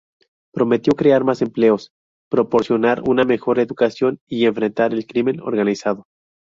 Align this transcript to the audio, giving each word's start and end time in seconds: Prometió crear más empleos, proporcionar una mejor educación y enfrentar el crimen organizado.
Prometió 0.51 0.93
crear 0.93 1.23
más 1.23 1.43
empleos, 1.43 1.91
proporcionar 2.27 3.03
una 3.05 3.23
mejor 3.23 3.59
educación 3.59 4.17
y 4.27 4.45
enfrentar 4.45 4.93
el 4.95 5.05
crimen 5.05 5.39
organizado. 5.41 6.07